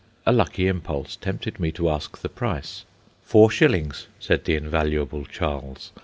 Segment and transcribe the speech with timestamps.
[0.25, 2.85] A lucky impulse tempted me to ask the price.
[3.21, 5.91] "Four shillings," said the invaluable Charles.